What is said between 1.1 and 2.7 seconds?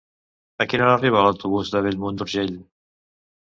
l'autobús de Bellmunt d'Urgell?